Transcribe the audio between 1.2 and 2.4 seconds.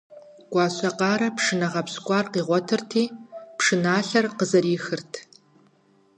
пшынэ гъэпщкӀуар